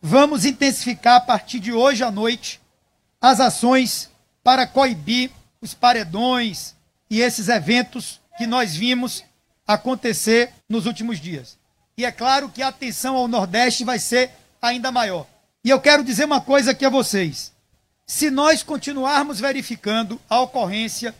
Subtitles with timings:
[0.00, 2.60] vamos intensificar a partir de hoje à noite
[3.20, 4.10] as ações
[4.42, 6.74] para coibir os paredões
[7.10, 9.24] e esses eventos que nós vimos
[9.66, 11.58] acontecer nos últimos dias.
[11.96, 14.30] E é claro que a atenção ao Nordeste vai ser
[14.62, 15.26] ainda maior.
[15.64, 17.52] E eu quero dizer uma coisa aqui a vocês.
[18.06, 21.14] Se nós continuarmos verificando a ocorrência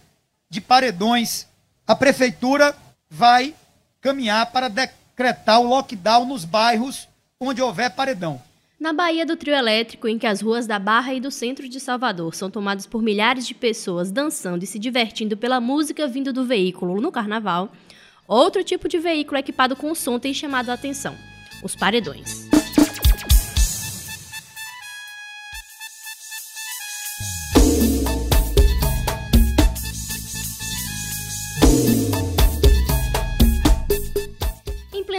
[0.48, 1.46] de paredões,
[1.86, 2.74] a prefeitura
[3.10, 3.54] vai
[4.00, 7.08] caminhar para decretar o lockdown nos bairros
[7.40, 8.40] onde houver paredão.
[8.78, 11.80] Na Bahia do Trio Elétrico, em que as ruas da Barra e do centro de
[11.80, 16.44] Salvador são tomadas por milhares de pessoas dançando e se divertindo pela música vindo do
[16.44, 17.72] veículo no carnaval,
[18.24, 21.16] outro tipo de veículo equipado com som tem chamado a atenção:
[21.64, 22.47] os paredões.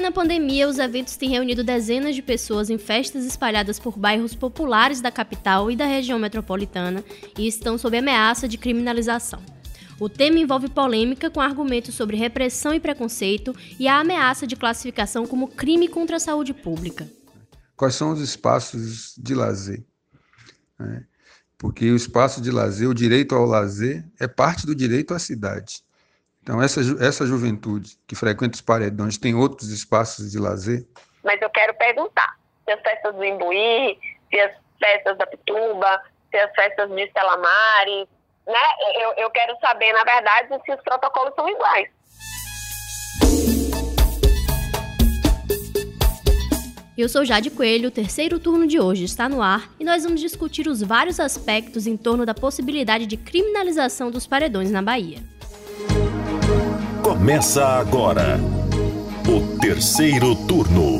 [0.09, 5.02] Plena pandemia, os eventos têm reunido dezenas de pessoas em festas espalhadas por bairros populares
[5.02, 7.03] da capital e da região metropolitana
[7.38, 9.42] e estão sob ameaça de criminalização.
[10.00, 15.28] O tema envolve polêmica com argumentos sobre repressão e preconceito e a ameaça de classificação
[15.28, 17.08] como crime contra a saúde pública.
[17.75, 19.84] Quais são os espaços de lazer?
[20.80, 21.03] É,
[21.58, 25.84] porque o espaço de lazer, o direito ao lazer, é parte do direito à cidade.
[26.42, 30.86] Então, essa, essa juventude que frequenta os paredões tem outros espaços de lazer?
[31.23, 36.38] Mas eu quero perguntar: se as festas do Imbuí, se as festas da Pituba, se
[36.38, 38.08] as festas de Estela Maris,
[38.48, 38.59] né?
[38.96, 41.90] Eu, eu quero saber, na verdade, se os protocolos são iguais.
[46.98, 50.20] Eu sou Jade Coelho, o terceiro turno de hoje está no ar e nós vamos
[50.20, 55.20] discutir os vários aspectos em torno da possibilidade de criminalização dos paredões na Bahia.
[57.20, 58.39] Começa agora
[59.28, 61.00] o terceiro turno.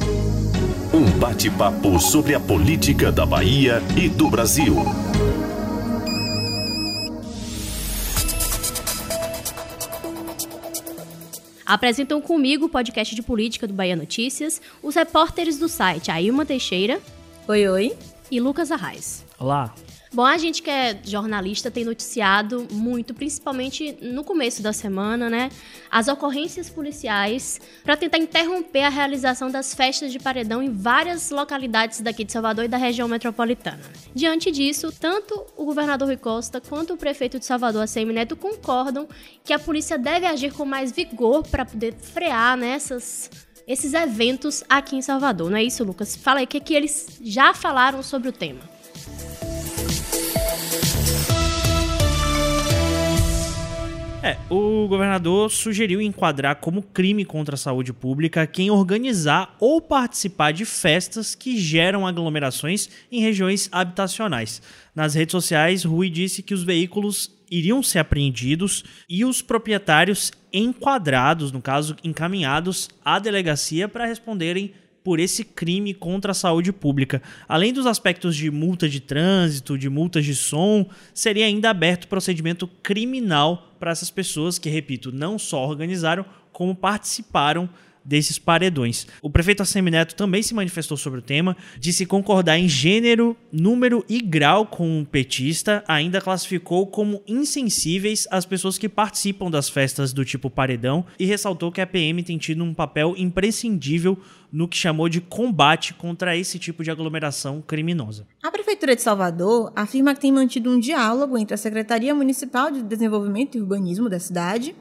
[0.94, 4.76] Um bate-papo sobre a política da Bahia e do Brasil.
[11.66, 17.00] Apresentam comigo o podcast de política do Bahia Notícias os repórteres do site Ailma Teixeira.
[17.48, 17.98] Oi, oi.
[18.30, 19.24] E Lucas Arraes.
[19.40, 19.74] Olá.
[20.12, 25.52] Bom, a gente que é jornalista tem noticiado muito, principalmente no começo da semana, né,
[25.92, 32.02] as ocorrências policiais para tentar interromper a realização das festas de paredão em várias localidades
[32.02, 33.82] daqui de Salvador e da região metropolitana.
[34.16, 39.08] Diante disso, tanto o governador Rui Costa quanto o prefeito de Salvador, ACM Neto, concordam
[39.44, 44.64] que a polícia deve agir com mais vigor para poder frear nessas né, esses eventos
[44.68, 45.52] aqui em Salvador.
[45.52, 46.16] Não é isso, Lucas?
[46.16, 48.62] Fala aí o que, que eles já falaram sobre o tema.
[54.22, 60.52] É, o governador sugeriu enquadrar como crime contra a saúde pública quem organizar ou participar
[60.52, 64.62] de festas que geram aglomerações em regiões habitacionais.
[64.94, 71.54] Nas redes sociais, Rui disse que os veículos iriam ser apreendidos e os proprietários enquadrados,
[71.54, 77.22] no caso, encaminhados à delegacia para responderem por esse crime contra a saúde pública.
[77.48, 82.68] Além dos aspectos de multa de trânsito, de multas de som, seria ainda aberto procedimento
[82.84, 87.70] criminal para essas pessoas que, repito, não só organizaram, como participaram
[88.04, 89.08] desses paredões.
[89.22, 94.20] O prefeito Assemineto também se manifestou sobre o tema, disse concordar em gênero, número e
[94.20, 100.26] grau com o petista, ainda classificou como insensíveis as pessoas que participam das festas do
[100.26, 104.18] tipo paredão e ressaltou que a PM tem tido um papel imprescindível
[104.52, 108.26] no que chamou de combate contra esse tipo de aglomeração criminosa.
[108.42, 112.82] A Prefeitura de Salvador afirma que tem mantido um diálogo entre a Secretaria Municipal de
[112.82, 114.76] Desenvolvimento e Urbanismo da cidade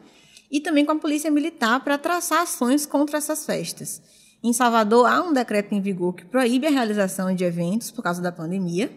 [0.50, 4.00] e também com a Polícia Militar para traçar ações contra essas festas.
[4.42, 8.22] Em Salvador, há um decreto em vigor que proíbe a realização de eventos por causa
[8.22, 8.90] da pandemia,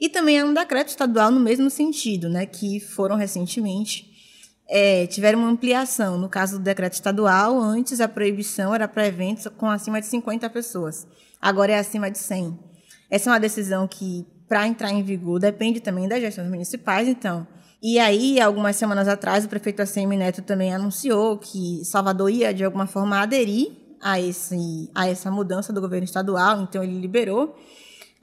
[0.00, 4.12] e também há um decreto estadual no mesmo sentido, né, que foram recentemente
[4.68, 6.18] é, tiveram uma ampliação.
[6.18, 10.48] No caso do decreto estadual, antes a proibição era para eventos com acima de 50
[10.50, 11.06] pessoas,
[11.40, 12.58] agora é acima de 100.
[13.10, 17.46] Essa é uma decisão que, para entrar em vigor, depende também das gestões municipais, então
[17.82, 22.62] e aí, algumas semanas atrás, o prefeito ACM Neto também anunciou que Salvador ia, de
[22.62, 27.56] alguma forma, aderir a, esse, a essa mudança do governo estadual, então ele liberou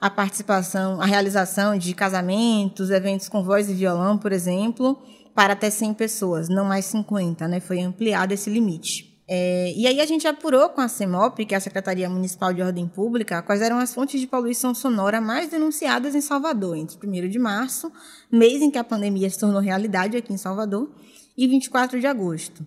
[0.00, 4.98] a participação, a realização de casamentos, eventos com voz e violão, por exemplo,
[5.34, 7.60] para até 100 pessoas, não mais 50, né?
[7.60, 9.09] Foi ampliado esse limite.
[9.32, 12.62] É, e aí a gente apurou com a CEMOP, que é a Secretaria Municipal de
[12.62, 17.28] Ordem Pública, quais eram as fontes de poluição sonora mais denunciadas em Salvador, entre 1
[17.28, 17.92] de março,
[18.28, 20.90] mês em que a pandemia se tornou realidade aqui em Salvador,
[21.38, 22.66] e 24 de agosto.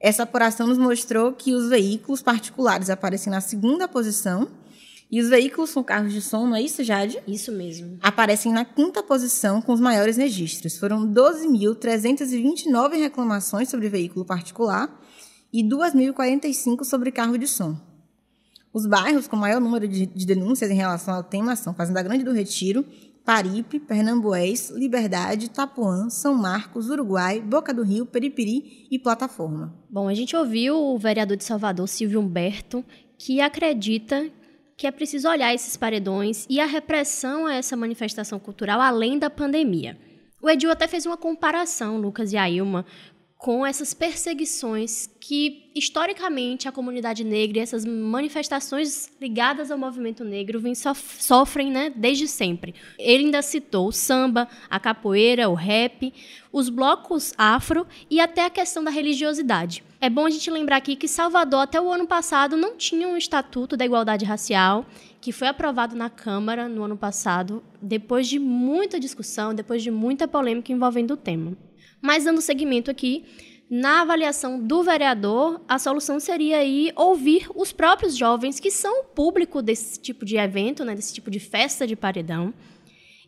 [0.00, 4.48] Essa apuração nos mostrou que os veículos particulares aparecem na segunda posição
[5.08, 7.22] E os veículos com carros de som, não é isso, Jade?
[7.28, 7.98] Isso mesmo.
[8.00, 10.78] Aparecem na quinta posição com os maiores registros.
[10.78, 15.01] Foram 12.329 reclamações sobre veículo particular
[15.52, 17.76] e 2.045 sobre carro de som.
[18.72, 22.24] Os bairros com maior número de, de denúncias em relação ao tema são Fazenda Grande
[22.24, 22.86] do Retiro,
[23.24, 29.72] Paripe, Pernambués, Liberdade, Tapuã, São Marcos, Uruguai, Boca do Rio, Peripiri e Plataforma.
[29.88, 32.84] Bom, a gente ouviu o vereador de Salvador, Silvio Humberto,
[33.18, 34.28] que acredita
[34.76, 39.30] que é preciso olhar esses paredões e a repressão a essa manifestação cultural além da
[39.30, 39.96] pandemia.
[40.42, 42.84] O Edil até fez uma comparação, Lucas e Ailma,
[43.42, 50.60] com essas perseguições que, historicamente, a comunidade negra e essas manifestações ligadas ao movimento negro
[50.60, 52.72] vem sof sofrem né, desde sempre.
[52.96, 56.14] Ele ainda citou o samba, a capoeira, o rap,
[56.52, 59.82] os blocos afro e até a questão da religiosidade.
[60.00, 63.16] É bom a gente lembrar aqui que Salvador, até o ano passado, não tinha um
[63.16, 64.86] estatuto da igualdade racial,
[65.20, 70.28] que foi aprovado na Câmara no ano passado, depois de muita discussão, depois de muita
[70.28, 71.56] polêmica envolvendo o tema.
[72.02, 73.24] Mas dando seguimento aqui,
[73.70, 79.04] na avaliação do vereador, a solução seria aí ouvir os próprios jovens que são o
[79.04, 82.52] público desse tipo de evento, né, desse tipo de festa de paredão,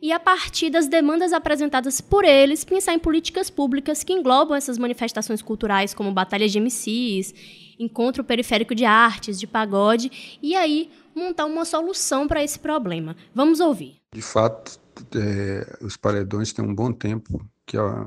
[0.02, 4.76] e a partir das demandas apresentadas por eles, pensar em políticas públicas que englobam essas
[4.76, 7.32] manifestações culturais, como batalhas de MCs,
[7.78, 13.16] encontro periférico de artes, de pagode, e aí montar uma solução para esse problema.
[13.34, 13.96] Vamos ouvir.
[14.12, 14.78] De fato,
[15.16, 18.06] é, os paredões têm um bom tempo que a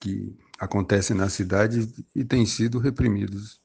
[0.00, 3.60] que acontecem na cidade e têm sido reprimidos.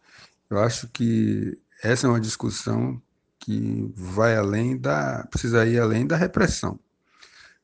[0.50, 3.02] Eu acho que essa é uma discussão
[3.40, 6.80] que vai além da precisa ir além da repressão.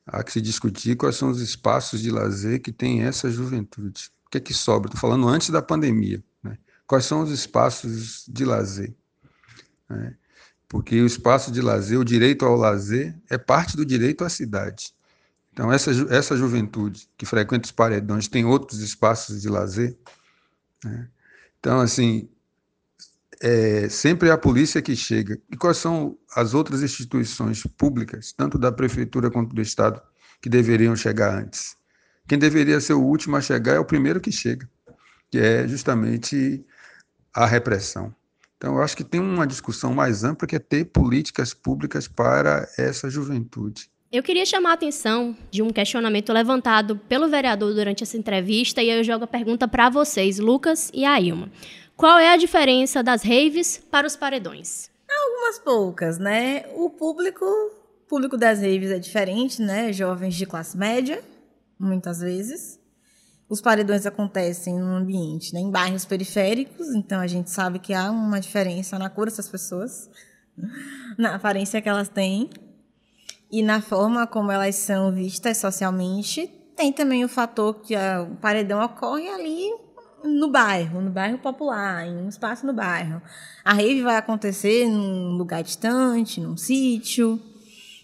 [0.06, 4.12] Há que se discutir quais são os espaços de lazer que tem essa juventude.
[4.26, 4.90] O que é que sobra?
[4.90, 6.24] Estou falando antes da pandemia.
[6.44, 6.58] Né?
[6.88, 8.94] Quais são os espaços de lazer?
[9.88, 10.16] Né?
[10.68, 14.94] Porque o espaço de lazer, o direito ao lazer, é parte do direito à cidade.
[15.52, 19.98] Então, essa, essa juventude que frequenta os paredões tem outros espaços de lazer.
[20.84, 21.08] Né?
[21.60, 22.30] Então, assim,
[23.42, 25.40] é sempre a polícia que chega.
[25.52, 30.02] E quais são as outras instituições públicas, tanto da prefeitura quanto do Estado,
[30.42, 31.78] que deveriam chegar antes?
[32.28, 34.70] Quem deveria ser o último a chegar é o primeiro que chega,
[35.32, 36.64] que é justamente
[37.34, 38.14] a repressão.
[38.58, 42.68] Então, eu acho que tem uma discussão mais ampla que é ter políticas públicas para
[42.78, 43.90] essa juventude.
[44.12, 48.90] Eu queria chamar a atenção de um questionamento levantado pelo vereador durante essa entrevista e
[48.90, 51.52] eu jogo a pergunta para vocês, Lucas e a Ilma.
[51.96, 54.90] Qual é a diferença das raves para os paredões?
[55.08, 56.66] Algumas poucas, né?
[56.74, 57.46] O público,
[58.08, 59.94] público das raves é diferente, né?
[59.94, 61.24] Jovens de classe média,
[61.80, 62.80] muitas vezes.
[63.48, 65.60] Os paredões acontecem num ambiente, né?
[65.60, 70.10] em bairros periféricos, então a gente sabe que há uma diferença na cor dessas pessoas,
[71.16, 72.50] na aparência que elas têm
[73.52, 78.84] e na forma como elas são vistas socialmente, tem também o fator que o paredão
[78.84, 79.70] ocorre ali
[80.24, 83.22] no bairro, no bairro popular, em um espaço no bairro.
[83.64, 87.40] A rave vai acontecer num lugar distante, num sítio,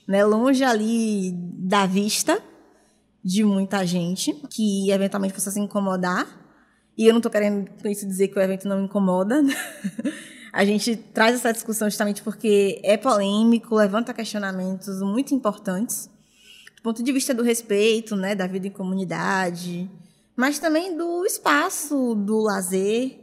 [0.08, 2.42] né, longe ali da vista
[3.24, 6.28] de muita gente, que eventualmente possa se incomodar.
[6.98, 9.42] E eu não estou querendo com isso dizer que o evento não incomoda.
[10.56, 16.10] A gente traz essa discussão justamente porque é polêmico, levanta questionamentos muito importantes,
[16.78, 19.92] do ponto de vista do respeito, né, da vida em comunidade,
[20.34, 23.20] mas também do espaço, do lazer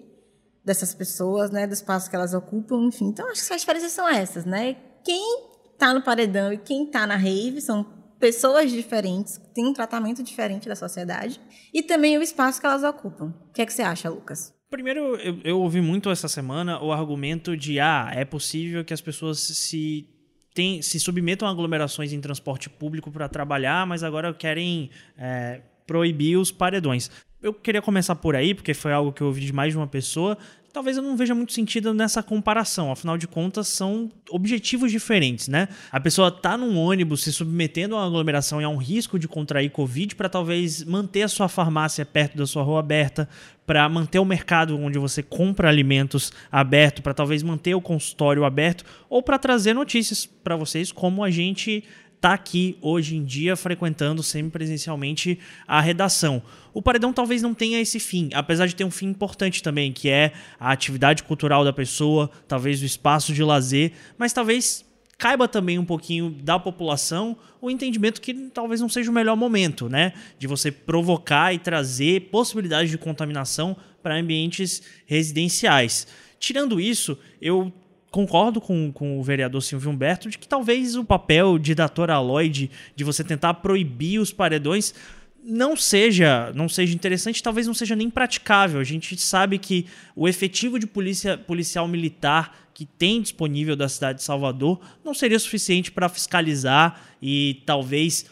[0.63, 3.07] dessas pessoas, né, do espaço que elas ocupam, enfim.
[3.07, 4.77] Então, acho que as diferenças são essas, né?
[5.03, 7.83] Quem está no paredão e quem está na rave são
[8.21, 11.41] pessoas diferentes, têm um tratamento diferente da sociedade,
[11.73, 13.33] e também o espaço que elas ocupam.
[13.49, 14.53] O que é que você acha, Lucas?
[14.73, 19.03] Primeiro, eu, eu, ouvi muito essa semana o argumento de ah, é possível que as
[19.03, 20.09] pessoas se
[20.55, 24.89] tem, se submetam a aglomerações em transporte público para trabalhar, mas agora querem
[25.19, 27.11] é, proibir os paredões.
[27.43, 29.87] Eu queria começar por aí, porque foi algo que eu ouvi de mais de uma
[29.87, 30.39] pessoa,
[30.73, 32.91] talvez eu não veja muito sentido nessa comparação.
[32.91, 35.69] Afinal de contas, são objetivos diferentes, né?
[35.91, 39.29] A pessoa tá num ônibus se submetendo a uma aglomeração e a um risco de
[39.29, 43.29] contrair Covid para talvez manter a sua farmácia perto da sua rua aberta,
[43.67, 48.85] para manter o mercado onde você compra alimentos aberto, para talvez manter o consultório aberto,
[49.09, 51.85] ou para trazer notícias para vocês como a gente
[52.23, 56.41] está aqui hoje em dia frequentando semi-presencialmente a redação.
[56.73, 60.09] O Paredão talvez não tenha esse fim, apesar de ter um fim importante também, que
[60.09, 64.85] é a atividade cultural da pessoa, talvez o espaço de lazer, mas talvez
[65.19, 69.89] caiba também um pouquinho da população o entendimento que talvez não seja o melhor momento,
[69.89, 70.13] né?
[70.39, 76.07] De você provocar e trazer possibilidades de contaminação para ambientes residenciais.
[76.39, 77.73] Tirando isso, eu
[78.13, 82.49] concordo com, com o vereador Silvio Humberto de que talvez o papel de Dator Aloy
[82.49, 84.95] de, de você tentar proibir os paredões
[85.43, 88.79] não seja não seja interessante, talvez não seja nem praticável.
[88.79, 94.19] A gente sabe que o efetivo de polícia policial militar que tem disponível da cidade
[94.19, 98.27] de Salvador não seria suficiente para fiscalizar e talvez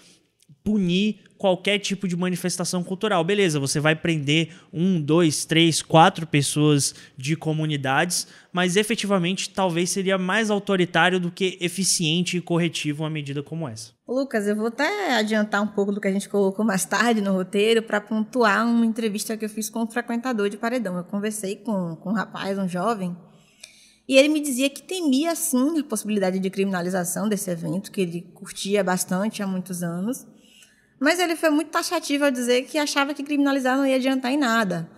[0.62, 3.24] punir qualquer tipo de manifestação cultural.
[3.24, 10.18] Beleza, você vai prender um, dois, três, quatro pessoas de comunidades, mas efetivamente talvez seria
[10.18, 13.92] mais autoritário do que eficiente e corretivo uma medida como essa.
[14.06, 17.32] Lucas, eu vou até adiantar um pouco do que a gente colocou mais tarde no
[17.32, 20.98] roteiro para pontuar uma entrevista que eu fiz com um frequentador de paredão.
[20.98, 23.16] Eu conversei com, com um rapaz, um jovem,
[24.06, 28.20] e ele me dizia que temia, sim, a possibilidade de criminalização desse evento, que ele
[28.34, 30.26] curtia bastante há muitos anos.
[31.00, 34.36] Mas ele foi muito taxativo ao dizer que achava que criminalizar não ia adiantar em
[34.36, 34.88] nada,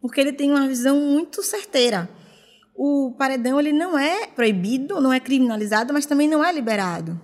[0.00, 2.08] porque ele tem uma visão muito certeira.
[2.76, 7.20] O paredão ele não é proibido, não é criminalizado, mas também não é liberado.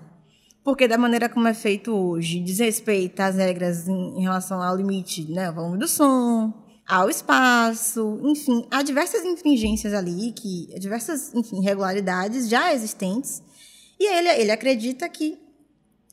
[0.65, 5.47] Porque da maneira como é feito hoje, desrespeita as regras em, relação ao limite, né,
[5.47, 6.53] ao volume do som,
[6.87, 13.43] ao espaço, enfim, há diversas infringências ali, que diversas, enfim, irregularidades já existentes.
[13.99, 15.39] E ele, ele acredita que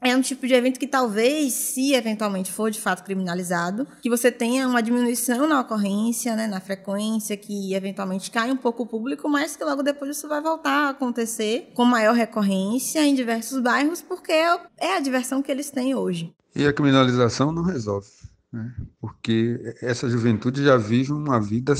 [0.01, 4.32] é um tipo de evento que talvez, se eventualmente for de fato criminalizado, que você
[4.32, 9.27] tenha uma diminuição na ocorrência, né, na frequência, que eventualmente cai um pouco o público,
[9.27, 14.01] mas que logo depois isso vai voltar a acontecer com maior recorrência em diversos bairros,
[14.01, 16.34] porque é a diversão que eles têm hoje.
[16.56, 18.10] E a criminalização não resolve,
[18.54, 18.74] né?
[19.01, 21.74] porque essa juventude já vive uma vida,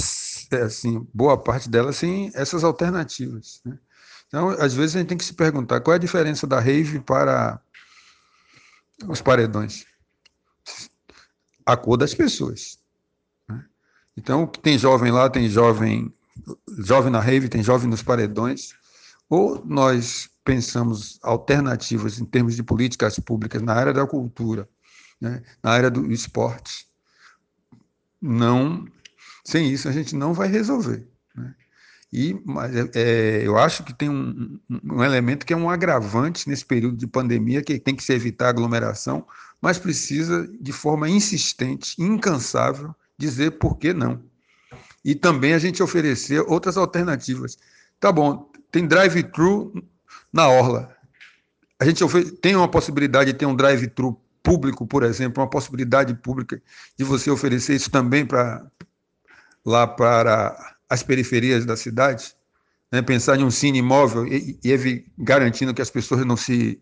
[0.52, 3.62] é, assim, boa parte dela sem essas alternativas.
[3.64, 3.78] Né?
[4.28, 7.00] Então, às vezes a gente tem que se perguntar qual é a diferença da rave
[7.00, 7.62] para
[9.06, 9.86] os paredões.
[11.66, 12.80] A cor das pessoas.
[13.48, 13.66] Né?
[14.16, 16.14] Então, tem jovem lá, tem jovem,
[16.80, 18.74] jovem na rave, tem jovem nos paredões.
[19.30, 24.68] Ou nós pensamos alternativas em termos de políticas públicas na área da cultura,
[25.20, 25.44] né?
[25.62, 26.88] na área do esporte.
[28.22, 28.88] Não,
[29.44, 31.06] sem isso a gente não vai resolver.
[31.36, 31.54] Né?
[32.12, 36.48] E mas, é, é, eu acho que tem um, um, elemento que é um agravante
[36.48, 39.26] nesse período de pandemia, que tem que se evitar aglomeração,
[39.62, 44.24] mas precisa, de forma insistente, incansável, dizer por que não.
[45.04, 47.58] E também a gente oferecer outras alternativas.
[48.00, 49.74] Tá bom, tem drive-thru
[50.32, 50.96] na Orla.
[51.80, 52.04] A gente
[52.42, 56.62] tem uma possibilidade de ter um drive-thru público, por exemplo, uma possibilidade pública
[56.98, 58.66] de você oferecer isso também para
[59.66, 62.36] lá para as periferias da cidade,
[62.92, 63.02] né?
[63.02, 66.82] pensar em um cine imóvel e, e garantindo que as pessoas não se,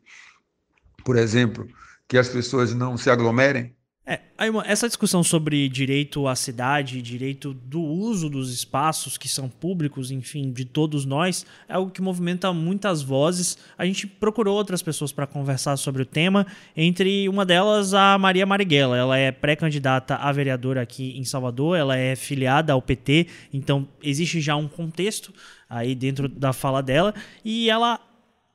[1.03, 1.67] por exemplo,
[2.07, 3.74] que as pessoas não se aglomerem,
[4.07, 4.19] é,
[4.65, 10.51] essa discussão sobre direito à cidade, direito do uso dos espaços que são públicos, enfim,
[10.51, 13.57] de todos nós, é algo que movimenta muitas vozes.
[13.75, 16.45] A gente procurou outras pessoas para conversar sobre o tema,
[16.77, 18.95] entre uma delas a Maria Marighella.
[18.95, 24.39] Ela é pré-candidata a vereadora aqui em Salvador, ela é filiada ao PT, então existe
[24.39, 25.33] já um contexto
[25.67, 27.11] aí dentro da fala dela,
[27.43, 27.99] e ela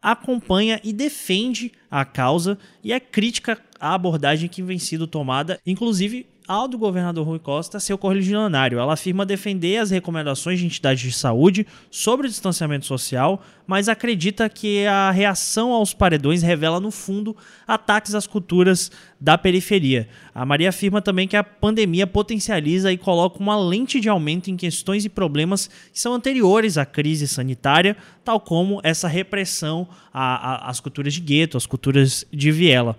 [0.01, 6.27] acompanha e defende a causa e é crítica à abordagem que vem sido tomada, inclusive
[6.51, 8.81] ao do governador Rui Costa, seu correligionário.
[8.81, 14.49] Ela afirma defender as recomendações de entidades de saúde sobre o distanciamento social, mas acredita
[14.49, 17.37] que a reação aos paredões revela, no fundo,
[17.69, 20.09] ataques às culturas da periferia.
[20.35, 24.57] A Maria afirma também que a pandemia potencializa e coloca uma lente de aumento em
[24.57, 31.15] questões e problemas que são anteriores à crise sanitária, tal como essa repressão às culturas
[31.15, 32.97] de gueto, às culturas de viela.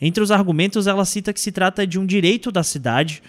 [0.00, 3.22] Entre os argumentos, ela cita que se trata de um direito da cidade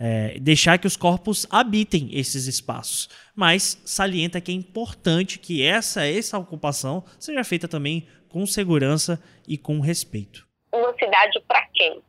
[0.00, 3.10] é, deixar que os corpos habitem esses espaços.
[3.36, 9.58] Mas salienta que é importante que essa, essa ocupação seja feita também com segurança e
[9.58, 10.48] com respeito.
[10.72, 12.02] Uma cidade para quem?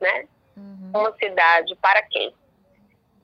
[0.00, 0.26] Né?
[0.56, 0.90] Uhum.
[0.94, 2.34] Uma cidade para quem?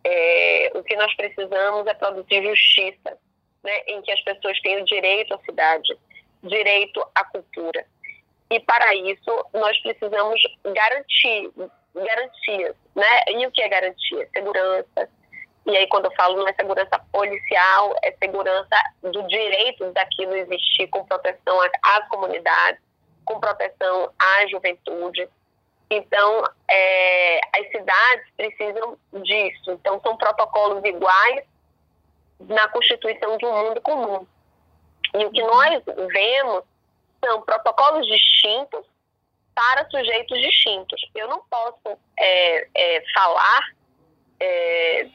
[0.02, 3.18] É, o que nós precisamos é produzir justiça,
[3.64, 5.96] né, em que as pessoas tenham direito à cidade,
[6.42, 7.84] direito à cultura.
[8.50, 11.50] E para isso nós precisamos garantir
[11.94, 13.20] garantias, né?
[13.28, 14.28] E o que é garantia?
[14.32, 15.08] Segurança.
[15.66, 20.88] E aí, quando eu falo não é segurança policial, é segurança do direito daquilo existir
[20.88, 22.80] com proteção às comunidades,
[23.24, 25.26] com proteção à juventude.
[25.88, 29.70] Então, é, as cidades precisam disso.
[29.70, 31.44] Então, são protocolos iguais
[32.40, 34.26] na constituição de um mundo comum.
[35.14, 36.64] E o que nós vemos
[37.24, 38.84] são protocolos distintos
[39.54, 41.00] para sujeitos distintos.
[41.14, 43.70] Eu não posso é, é, falar
[44.40, 45.06] é,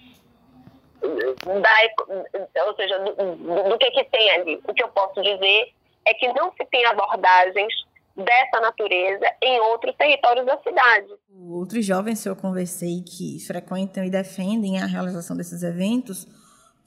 [1.02, 4.62] da, ou seja, do, do, que, que tem ali.
[4.66, 5.74] O que eu posso dizer
[6.06, 7.74] é que não se tem abordagens
[8.16, 11.08] dessa natureza em outros territórios da cidade.
[11.50, 16.26] Outros jovens que eu conversei que frequentam e defendem a realização desses eventos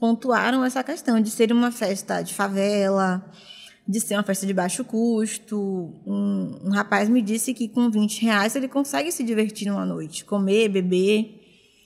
[0.03, 3.25] pontuaram essa questão de ser uma festa de favela,
[3.87, 5.95] de ser uma festa de baixo custo.
[6.05, 10.25] Um, um rapaz me disse que com 20 reais ele consegue se divertir numa noite,
[10.25, 11.41] comer, beber.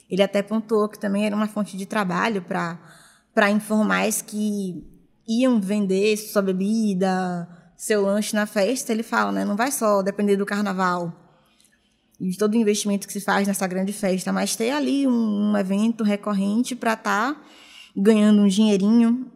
[0.09, 4.83] Ele até pontuou que também era uma fonte de trabalho para informais que
[5.29, 7.47] iam vender sua bebida,
[7.77, 8.93] seu lanche na festa.
[8.93, 9.45] Ele fala, né?
[9.45, 11.13] Não vai só depender do carnaval
[12.19, 15.51] e de todo o investimento que se faz nessa grande festa, mas ter ali um,
[15.51, 17.43] um evento recorrente para estar tá
[17.97, 19.31] ganhando um dinheirinho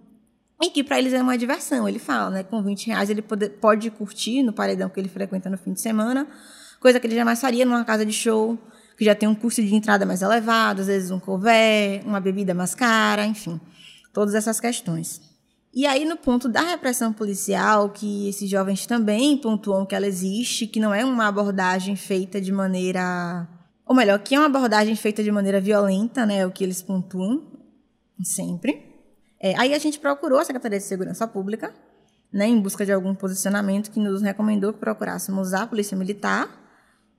[0.62, 1.88] e que para eles é uma diversão.
[1.88, 2.42] Ele fala, né?
[2.42, 5.80] Com 20 reais ele pode, pode curtir no paredão que ele frequenta no fim de
[5.80, 6.26] semana,
[6.78, 8.58] coisa que ele jamais faria numa casa de show,
[8.98, 12.52] que já tem um custo de entrada mais elevado, às vezes um couvert, uma bebida
[12.52, 13.58] mais cara, enfim,
[14.12, 15.22] todas essas questões.
[15.72, 20.66] E aí, no ponto da repressão policial, que esses jovens também pontuam que ela existe,
[20.66, 23.48] que não é uma abordagem feita de maneira.
[23.86, 26.38] Ou melhor, que é uma abordagem feita de maneira violenta, né?
[26.38, 27.59] É o que eles pontuam
[28.24, 28.90] sempre.
[29.40, 31.74] É, aí a gente procurou a Secretaria de Segurança Pública,
[32.32, 36.48] né, em busca de algum posicionamento que nos recomendou que procurássemos a Polícia Militar.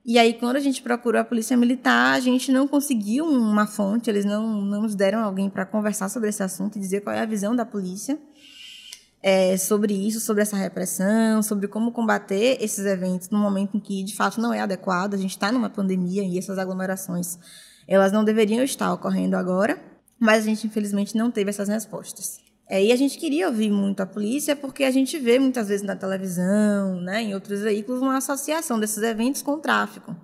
[0.04, 4.08] E aí, quando a gente procurou a Polícia Militar, a gente não conseguiu uma fonte,
[4.08, 7.20] eles não, não nos deram alguém para conversar sobre esse assunto e dizer qual é
[7.20, 8.18] a visão da polícia
[9.22, 14.02] é, sobre isso, sobre essa repressão, sobre como combater esses eventos no momento em que,
[14.02, 15.14] de fato, não é adequado.
[15.14, 17.38] A gente está numa pandemia e essas aglomerações
[17.86, 19.91] elas não deveriam estar ocorrendo agora
[20.22, 22.38] mas a gente infelizmente não teve essas respostas.
[22.68, 25.84] É, e a gente queria ouvir muito a polícia porque a gente vê muitas vezes
[25.84, 30.14] na televisão, né, em outros veículos, uma associação desses eventos com o tráfico.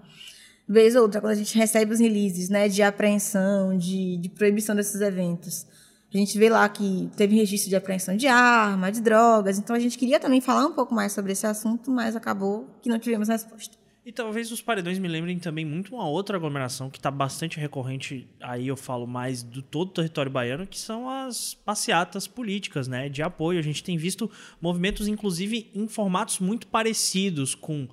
[0.68, 4.76] Vez ou outra, quando a gente recebe os releases né, de apreensão, de, de proibição
[4.76, 5.66] desses eventos,
[6.14, 9.80] a gente vê lá que teve registro de apreensão de arma, de drogas, então a
[9.80, 13.28] gente queria também falar um pouco mais sobre esse assunto, mas acabou que não tivemos
[13.28, 13.76] resposta.
[14.08, 18.26] E talvez os paredões me lembrem também muito uma outra aglomeração que está bastante recorrente,
[18.40, 23.10] aí eu falo mais do todo o território baiano, que são as passeatas políticas, né,
[23.10, 23.58] de apoio.
[23.58, 24.30] A gente tem visto
[24.62, 27.86] movimentos, inclusive, em formatos muito parecidos, com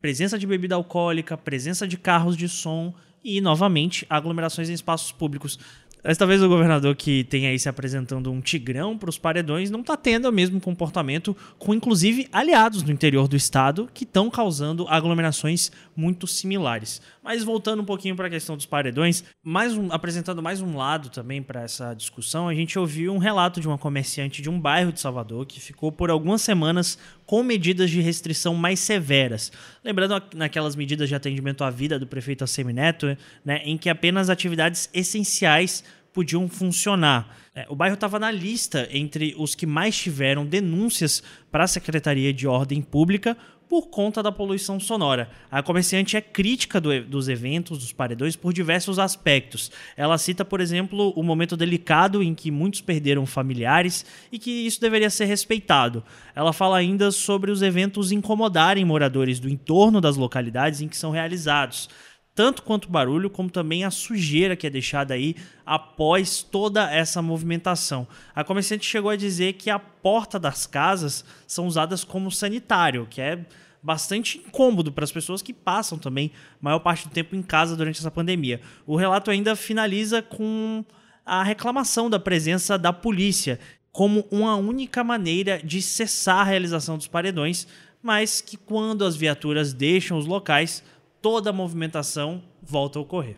[0.00, 5.58] presença de bebida alcoólica, presença de carros de som e, novamente, aglomerações em espaços públicos.
[6.06, 9.80] Mas talvez o governador que tenha aí se apresentando um tigrão para os paredões não
[9.80, 14.86] está tendo o mesmo comportamento com, inclusive, aliados no interior do estado que estão causando
[14.88, 17.02] aglomerações muito similares.
[17.24, 21.10] Mas voltando um pouquinho para a questão dos paredões, mais um, apresentando mais um lado
[21.10, 24.92] também para essa discussão, a gente ouviu um relato de uma comerciante de um bairro
[24.92, 29.52] de Salvador que ficou por algumas semanas com medidas de restrição mais severas.
[29.84, 34.88] Lembrando naquelas medidas de atendimento à vida do prefeito Assemineto, né, em que apenas atividades
[34.94, 37.36] essenciais podiam funcionar.
[37.54, 42.32] É, o bairro estava na lista entre os que mais tiveram denúncias para a Secretaria
[42.32, 43.36] de Ordem Pública
[43.76, 45.28] por conta da poluição sonora.
[45.50, 49.70] A comerciante é crítica do, dos eventos, dos paredões, por diversos aspectos.
[49.98, 54.80] Ela cita, por exemplo, o momento delicado em que muitos perderam familiares e que isso
[54.80, 56.02] deveria ser respeitado.
[56.34, 61.10] Ela fala ainda sobre os eventos incomodarem moradores do entorno das localidades em que são
[61.10, 61.90] realizados
[62.36, 65.34] tanto quanto barulho, como também a sujeira que é deixada aí
[65.64, 68.06] após toda essa movimentação.
[68.34, 73.22] A comerciante chegou a dizer que a porta das casas são usadas como sanitário, que
[73.22, 73.42] é
[73.86, 78.00] bastante incômodo para as pessoas que passam também maior parte do tempo em casa durante
[78.00, 78.60] essa pandemia.
[78.84, 80.84] O relato ainda finaliza com
[81.24, 83.60] a reclamação da presença da polícia
[83.92, 87.68] como uma única maneira de cessar a realização dos paredões,
[88.02, 90.82] mas que quando as viaturas deixam os locais,
[91.22, 93.36] toda a movimentação volta a ocorrer.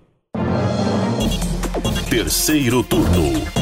[2.09, 3.58] Terceiro turno.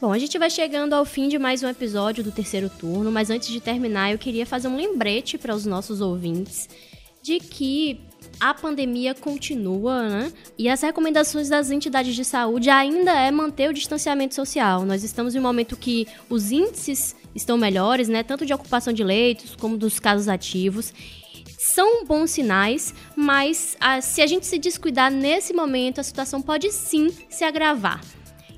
[0.00, 3.30] Bom, a gente vai chegando ao fim de mais um episódio do terceiro turno, mas
[3.30, 6.68] antes de terminar, eu queria fazer um lembrete para os nossos ouvintes
[7.20, 8.00] de que
[8.38, 10.32] a pandemia continua, né?
[10.56, 14.84] E as recomendações das entidades de saúde ainda é manter o distanciamento social.
[14.84, 18.22] Nós estamos em um momento que os índices estão melhores, né?
[18.22, 20.94] Tanto de ocupação de leitos como dos casos ativos.
[21.58, 26.70] São bons sinais, mas ah, se a gente se descuidar nesse momento, a situação pode
[26.70, 28.00] sim se agravar.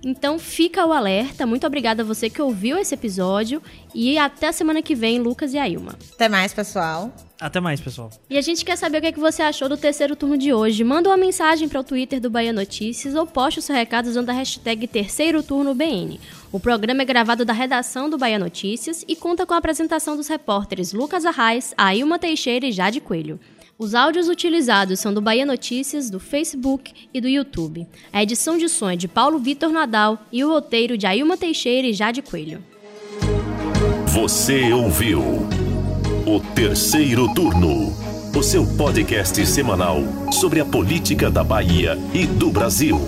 [0.02, 1.46] Então fica o alerta.
[1.46, 3.62] Muito obrigada a você que ouviu esse episódio.
[3.94, 5.96] E até a semana que vem, Lucas e Ailma.
[6.14, 7.12] Até mais, pessoal.
[7.40, 8.10] Até mais, pessoal.
[8.28, 10.52] E a gente quer saber o que, é que você achou do terceiro turno de
[10.52, 10.84] hoje.
[10.84, 14.28] Manda uma mensagem para o Twitter do Bahia Notícias ou poste o seu recado usando
[14.28, 16.20] a hashtag Terceiro Turno BN.
[16.52, 20.28] O programa é gravado da redação do Bahia Notícias e conta com a apresentação dos
[20.28, 23.40] repórteres Lucas Arraes, Ailma Teixeira e Jade Coelho.
[23.80, 27.86] Os áudios utilizados são do Bahia Notícias, do Facebook e do YouTube.
[28.12, 31.88] A edição de som é de Paulo Vitor Nadal e o roteiro de Ailma Teixeira
[31.88, 32.62] e Jade Coelho.
[34.08, 35.22] Você ouviu
[36.26, 37.96] o terceiro turno,
[38.36, 43.00] o seu podcast semanal sobre a política da Bahia e do Brasil.